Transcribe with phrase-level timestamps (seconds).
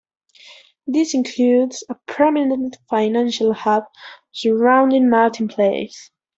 [0.87, 3.83] This includes a prominent financial hub
[4.31, 6.09] surrounding Martin Place.